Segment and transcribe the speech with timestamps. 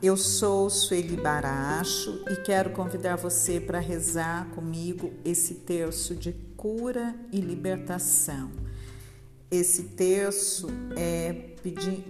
[0.00, 7.16] eu sou Sueli Baracho e quero convidar você para rezar comigo esse terço de cura
[7.32, 8.50] e libertação.
[9.50, 11.54] Esse terço é,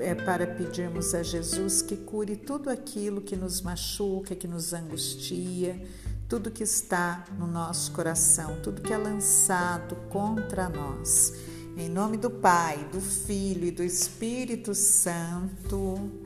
[0.00, 5.80] é para pedirmos a Jesus que cure tudo aquilo que nos machuca, que nos angustia,
[6.28, 11.32] tudo que está no nosso coração, tudo que é lançado contra nós.
[11.76, 16.25] Em nome do Pai, do Filho e do Espírito Santo.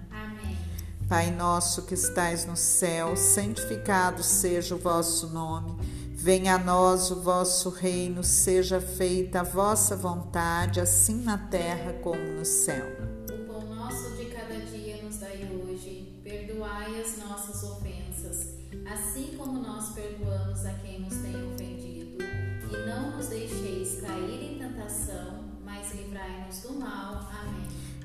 [1.11, 5.75] Pai nosso que estais no céu, santificado seja o vosso nome.
[6.13, 12.15] Venha a nós o vosso reino, seja feita a vossa vontade, assim na terra como
[12.15, 13.00] no céu.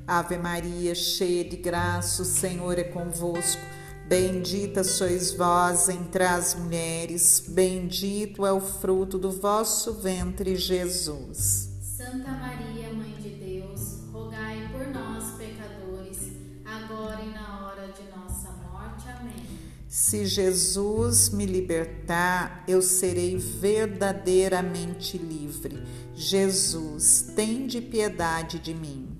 [0.06, 3.60] Ave Maria, cheia de graça, o Senhor é convosco.
[4.06, 11.68] Bendita sois vós entre as mulheres, bendito é o fruto do vosso ventre, Jesus.
[11.82, 16.30] Santa Maria, Mãe de Deus, rogai por nós, pecadores,
[16.64, 19.08] agora e na hora de nossa morte.
[19.08, 19.44] Amém.
[19.88, 25.82] Se Jesus me libertar, eu serei verdadeiramente livre.
[26.14, 29.15] Jesus, tende piedade de mim.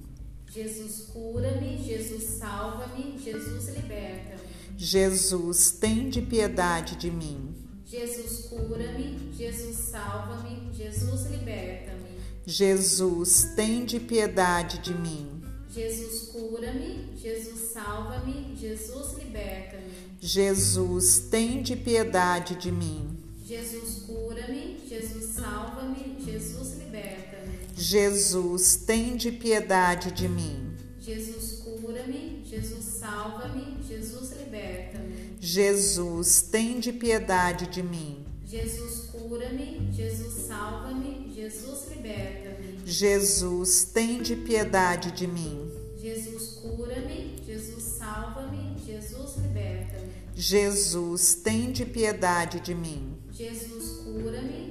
[0.57, 4.41] Jesus cura-me, Jesus salva-me, Jesus liberta-me.
[4.79, 7.55] Jesus, tende piedade de mim.
[7.85, 12.09] Jesus cura-me, Jesus salva-me, Jesus liberta-me.
[12.47, 15.43] Jesus, tende piedade de mim.
[15.75, 19.93] Jesus cura-me, Jesus salva-me, Jesus liberta-me.
[20.23, 23.19] Jesus, tende piedade de mim.
[23.45, 27.36] Jesus cura-me, Jesus salva-me, Jesus liberta-me.
[27.79, 30.75] Jesus, tende piedade de mim.
[30.99, 35.37] Jesus cura-me, Jesus salva-me, Jesus liberta-me.
[35.39, 38.25] Jesus, tende piedade de mim.
[38.47, 42.81] Jesus cura-me, Jesus salva-me, Jesus liberta-me.
[42.87, 45.71] Jesus, tende piedade de mim.
[46.01, 50.13] Jesus cura-me, Jesus salva-me, Jesus liberta-me.
[50.35, 53.17] Jesus, tende piedade de mim.
[53.33, 54.66] Jesus cura-me,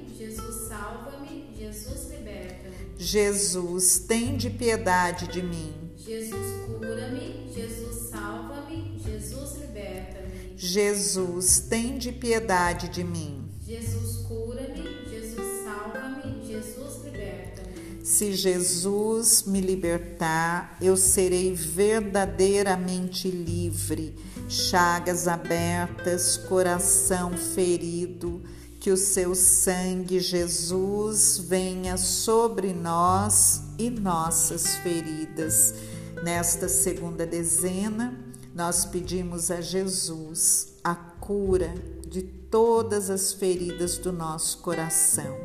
[3.06, 5.72] Jesus, tende piedade de mim.
[5.96, 10.56] Jesus cura-me, Jesus salva-me, Jesus liberta-me.
[10.56, 13.48] Jesus, tende piedade de mim.
[13.64, 18.04] Jesus cura-me, Jesus salva-me, Jesus liberta-me.
[18.04, 24.16] Se Jesus me libertar, eu serei verdadeiramente livre.
[24.48, 28.42] Chagas abertas, coração ferido,
[28.86, 35.74] que o seu sangue, Jesus, venha sobre nós e nossas feridas.
[36.22, 38.16] Nesta segunda dezena,
[38.54, 41.74] nós pedimos a Jesus a cura
[42.06, 45.36] de todas as feridas do nosso coração.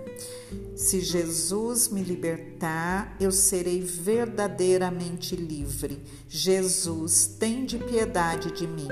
[0.76, 6.00] Se Jesus me libertar, eu serei verdadeiramente livre.
[6.30, 8.88] Jesus, tem de piedade de mim.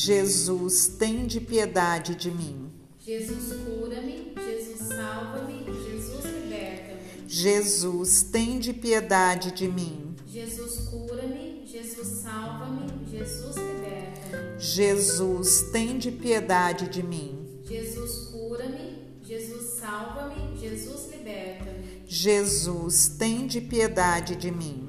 [0.00, 2.70] Jesus, tem de piedade de mim.
[3.00, 7.24] Jesus cura-me, Jesus salva-me, Jesus liberta-me.
[7.26, 10.14] Jesus, tem de piedade de mim.
[10.24, 14.60] Jesus cura-me, Jesus salva-me, Jesus liberta-me.
[14.60, 17.60] Jesus, tem de piedade de mim.
[17.64, 22.04] Jesus cura-me, Jesus salva-me, Jesus liberta-me.
[22.06, 24.87] Jesus, tem de piedade de mim.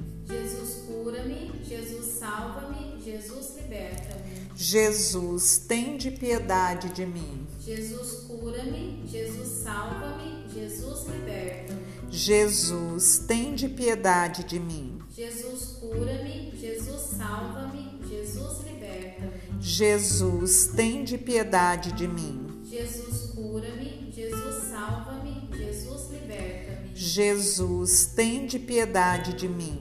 [4.70, 7.44] Jesus, tem de piedade de mim.
[7.60, 11.80] Jesus cura-me, Jesus salva-me, Jesus liberta-me.
[12.08, 15.00] Jesus, tem de piedade de mim.
[15.10, 19.60] Jesus cura-me, Jesus salva-me, Jesus, liberta-me.
[19.60, 22.62] Jesus, tem de piedade de mim.
[22.64, 24.12] Jesus, cura-me.
[24.14, 25.48] Jesus, salva-me.
[25.52, 26.94] Jesus, liberta-me.
[26.94, 29.79] Jesus, tem de piedade de mim.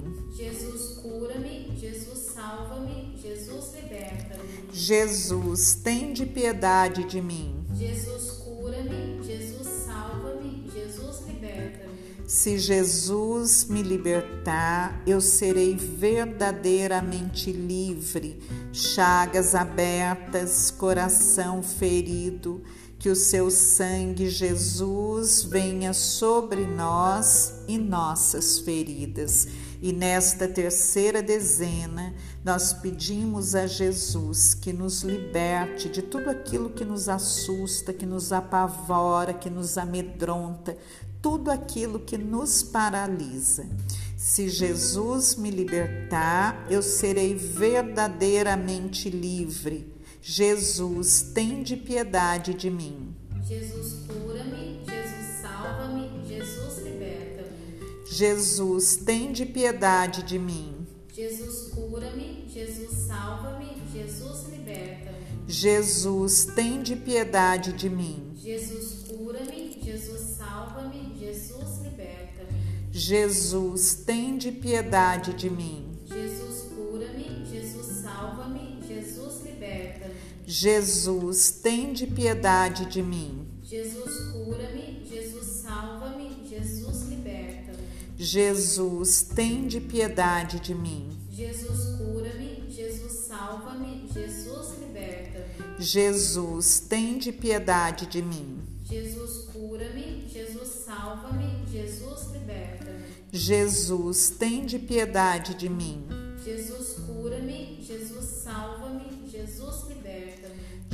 [4.72, 7.66] Jesus, tem de piedade de mim.
[7.76, 9.24] Jesus, cura-me.
[9.24, 10.70] Jesus, salva-me.
[10.74, 11.90] Jesus, liberta-me.
[12.28, 18.40] Se Jesus me libertar, eu serei verdadeiramente livre.
[18.72, 22.62] Chagas abertas, coração ferido,
[23.00, 29.48] que o seu sangue, Jesus, venha sobre nós e nossas feridas.
[29.82, 32.14] E nesta terceira dezena,
[32.44, 38.34] nós pedimos a Jesus que nos liberte de tudo aquilo que nos assusta, que nos
[38.34, 40.76] apavora, que nos amedronta,
[41.22, 43.66] tudo aquilo que nos paralisa.
[44.18, 49.99] Se Jesus me libertar, eu serei verdadeiramente livre.
[50.22, 53.16] Jesus, tem de piedade de mim.
[53.48, 54.82] Jesus, cura-me.
[54.86, 56.28] Jesus, salva-me.
[56.28, 58.06] Jesus, liberta-me.
[58.06, 60.86] Jesus, tem de piedade de mim.
[61.14, 62.46] Jesus, cura-me.
[62.48, 63.82] Jesus, salva-me.
[63.92, 65.20] Jesus, liberta-me.
[65.48, 68.34] Jesus, tem de piedade de mim.
[68.36, 69.80] Jesus, cura-me.
[69.82, 71.18] Jesus, salva-me.
[71.18, 72.60] Jesus, liberta-me.
[72.92, 75.89] Jesus, tem de piedade de mim.
[80.52, 83.48] Jesus, tem de piedade de mim.
[83.62, 85.06] Jesus, cura-me.
[85.08, 86.44] Jesus, salva-me.
[86.50, 87.78] Jesus, liberta-me.
[88.18, 91.12] Jesus, tem de piedade de mim.
[91.32, 92.66] Jesus, cura-me.
[92.68, 94.10] Jesus, salva-me.
[94.12, 95.76] Jesus, liberta-me.
[95.78, 98.58] Jesus, tem de piedade de mim.
[98.86, 100.28] Jesus, cura-me.
[100.34, 101.64] Jesus, salva-me.
[101.72, 103.06] Jesus, liberta-me.
[103.32, 106.08] Jesus, tem de piedade de mim.
[106.44, 106.96] Jesus,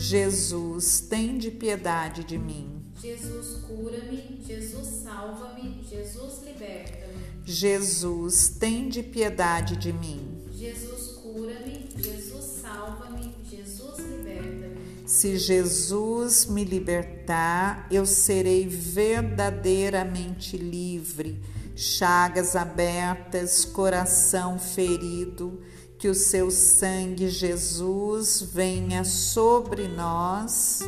[0.07, 2.79] Jesus, tem de piedade de mim.
[3.01, 4.39] Jesus, cura-me.
[4.45, 5.83] Jesus, salva-me.
[5.89, 7.15] Jesus, liberta-me.
[7.43, 10.43] Jesus, tem de piedade de mim.
[10.51, 11.89] Jesus, cura-me.
[11.97, 13.33] Jesus, salva-me.
[13.49, 15.07] Jesus, liberta-me.
[15.07, 21.41] Se Jesus me libertar, eu serei verdadeiramente livre.
[21.75, 25.61] Chagas abertas, coração ferido,
[26.05, 30.81] que o seu sangue, Jesus, venha sobre nós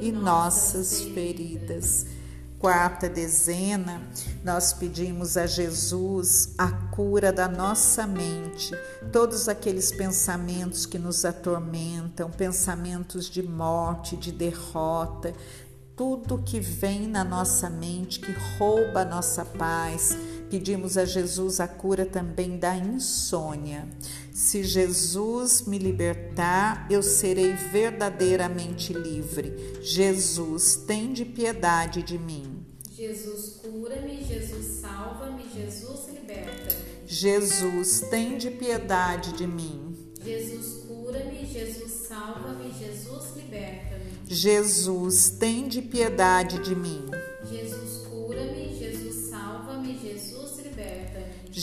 [0.00, 2.04] e nossas feridas.
[2.58, 4.02] Quarta dezena,
[4.42, 8.76] nós pedimos a Jesus a cura da nossa mente,
[9.12, 15.32] todos aqueles pensamentos que nos atormentam, pensamentos de morte, de derrota,
[15.94, 20.16] tudo que vem na nossa mente, que rouba a nossa paz.
[20.54, 23.88] Pedimos a Jesus a cura também da insônia.
[24.32, 29.80] Se Jesus me libertar, eu serei verdadeiramente livre.
[29.82, 32.64] Jesus, tem de piedade de mim.
[32.88, 34.24] Jesus, cura-me.
[34.24, 35.42] Jesus, salva-me.
[35.52, 37.04] Jesus, liberta-me.
[37.04, 39.96] Jesus, tem de piedade de mim.
[40.24, 41.44] Jesus, cura-me.
[41.46, 42.72] Jesus, salva-me.
[42.78, 44.04] Jesus, liberta-me.
[44.24, 47.10] Jesus, tem de piedade de mim.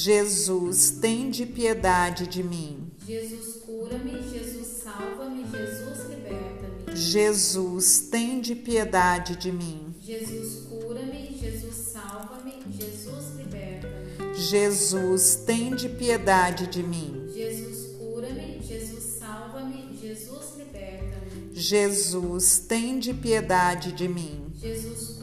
[0.04, 2.92] Jesus, tem de piedade de mim.
[3.06, 4.14] Jesus, cura-me.
[4.34, 5.44] Jesus, salva-me.
[5.44, 6.96] Jesus, liberta-me.
[6.96, 9.94] Jesus, tem de piedade de mim.
[10.02, 11.38] Jesus, cura-me.
[11.40, 12.64] Jesus, salva-me.
[12.72, 14.34] Jesus, liberta-me.
[14.34, 17.30] Jesus, tem de piedade de mim.
[17.32, 18.60] Jesus, cura-me.
[18.64, 20.00] Jesus, salva-me.
[20.02, 21.54] Jesus, liberta-me.
[21.54, 24.52] Jesus, tem de piedade de mim.
[24.60, 25.21] Jesus,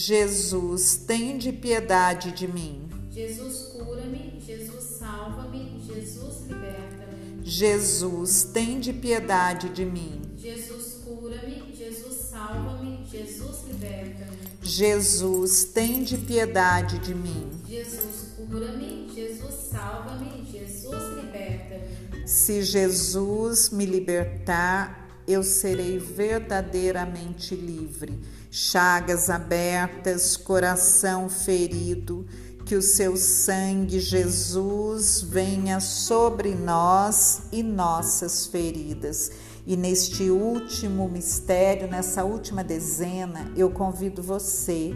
[0.00, 2.88] Jesus, tem de piedade de mim.
[3.10, 4.40] Jesus, cura-me.
[4.40, 5.78] Jesus, salva-me.
[5.86, 7.44] Jesus, liberta-me.
[7.44, 10.22] Jesus, tem de piedade de mim.
[10.38, 11.74] Jesus, cura-me.
[11.76, 13.04] Jesus, salva-me.
[13.10, 14.38] Jesus, liberta-me.
[14.62, 17.50] Jesus, tem de piedade de mim.
[17.68, 19.10] Jesus, cura-me.
[19.14, 20.50] Jesus, salva-me.
[20.50, 22.26] Jesus, liberta-me.
[22.26, 28.18] Se Jesus me libertar, eu serei verdadeiramente livre.
[28.50, 32.26] Chagas abertas, coração ferido,
[32.66, 39.30] que o seu sangue, Jesus, venha sobre nós e nossas feridas.
[39.66, 44.94] E neste último mistério, nessa última dezena, eu convido você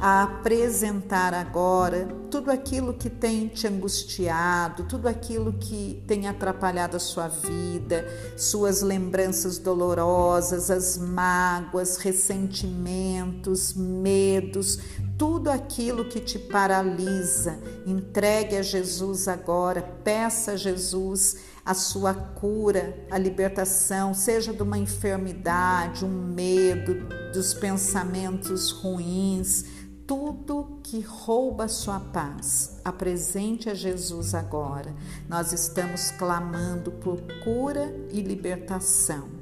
[0.00, 7.00] a apresentar agora tudo aquilo que tem te angustiado, tudo aquilo que tem atrapalhado a
[7.00, 14.78] sua vida, suas lembranças dolorosas, as mágoas, ressentimentos, medos,
[15.18, 23.04] tudo aquilo que te paralisa, entregue a Jesus agora, peça a Jesus a sua cura,
[23.10, 26.94] a libertação, seja de uma enfermidade, um medo,
[27.32, 29.66] dos pensamentos ruins,
[30.06, 32.80] tudo que rouba a sua paz.
[32.82, 34.94] Apresente a Jesus agora.
[35.28, 39.37] Nós estamos clamando por cura e libertação.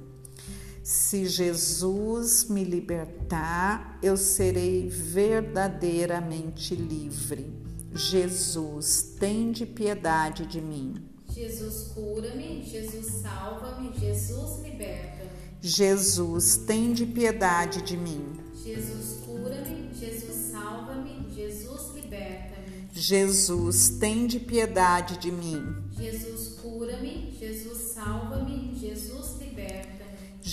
[0.86, 7.44] Se Jesus me libertar, eu serei verdadeiramente livre.
[7.92, 10.94] Jesus, tende piedade de mim.
[11.28, 12.62] Jesus, cura-me.
[12.64, 13.98] Jesus, salva-me.
[13.98, 15.26] Jesus, liberta.
[15.60, 18.36] Jesus, tende piedade de mim.
[18.62, 19.92] Jesus, cura-me.
[19.92, 21.34] Jesus, salva-me.
[21.34, 22.88] Jesus, liberta-me.
[22.92, 25.82] Jesus, tende piedade de mim.
[25.98, 27.36] Jesus, cura-me.
[27.36, 27.85] Jesus,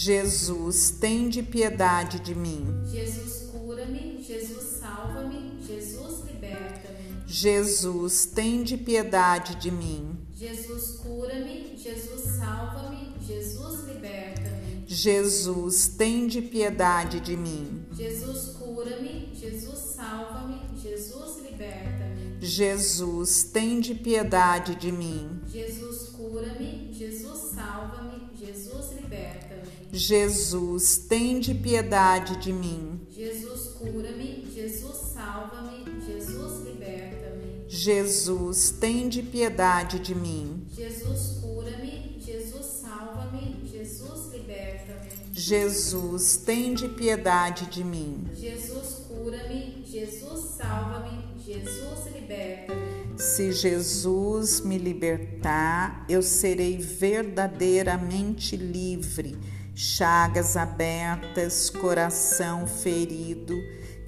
[0.03, 2.83] Jesus, tende piedade de mim.
[2.91, 4.21] Jesus, cura-me.
[4.21, 5.61] Jesus, salva-me.
[5.65, 7.23] Jesus, liberta-me.
[7.25, 10.17] Jesus, tende piedade de mim.
[10.35, 11.77] Jesus, cura-me.
[11.77, 13.13] Jesus, salva-me.
[13.25, 14.83] Jesus, liberta-me.
[14.87, 17.85] Jesus, tende piedade de mim.
[17.93, 19.29] Jesus, cura-me.
[19.33, 20.59] Jesus, salva-me.
[20.81, 22.41] Jesus, liberta-me.
[22.41, 25.39] Jesus, tende piedade de mim.
[25.47, 26.72] Jesus, cura-me.
[29.95, 32.99] Jesus, tende piedade de mim.
[33.11, 34.43] Jesus, cura-me.
[34.51, 35.85] Jesus, salva-me.
[36.03, 37.65] Jesus, liberta-me.
[37.67, 40.65] Jesus, tende piedade de mim.
[40.75, 42.17] Jesus, cura-me.
[42.19, 43.69] Jesus, salva-me.
[43.71, 45.09] Jesus, liberta-me.
[45.31, 48.25] Jesus, tende piedade de mim.
[48.33, 49.83] Jesus, cura-me.
[49.85, 51.23] Jesus, salva-me.
[51.45, 53.19] Jesus, liberta-me.
[53.19, 59.37] Se Jesus me libertar, eu serei verdadeiramente livre
[59.75, 63.55] chagas abertas, coração ferido,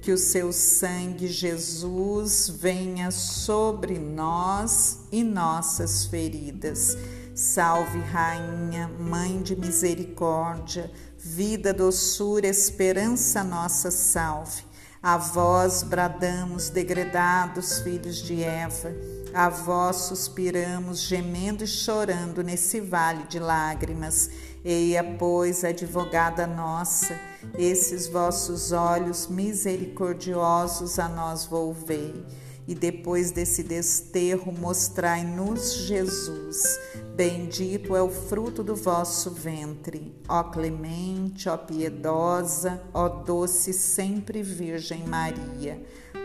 [0.00, 6.96] que o seu sangue, Jesus, venha sobre nós e nossas feridas.
[7.34, 14.64] Salve, Rainha, Mãe de Misericórdia, vida, doçura, esperança nossa, salve.
[15.02, 18.92] A vós bradamos, degredados filhos de Eva,
[19.34, 24.30] a vós suspiramos, gemendo e chorando nesse vale de lágrimas.
[24.68, 27.16] Eia, pois, advogada nossa,
[27.56, 32.26] esses vossos olhos misericordiosos a nós volvei,
[32.66, 36.80] e depois desse desterro mostrai-nos Jesus.
[37.14, 45.06] Bendito é o fruto do vosso ventre, ó clemente, ó piedosa, ó doce sempre Virgem
[45.06, 45.80] Maria.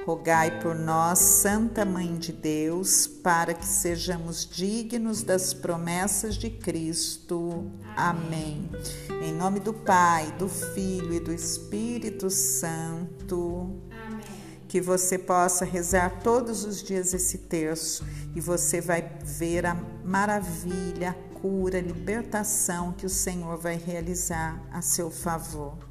[0.05, 7.71] Rogai por nós, Santa Mãe de Deus, para que sejamos dignos das promessas de Cristo.
[7.95, 8.67] Amém.
[9.21, 13.79] Em nome do Pai, do Filho e do Espírito Santo.
[13.91, 14.21] Amém.
[14.67, 18.03] Que você possa rezar todos os dias esse terço
[18.35, 24.59] e você vai ver a maravilha, a cura, a libertação que o Senhor vai realizar
[24.71, 25.90] a seu favor.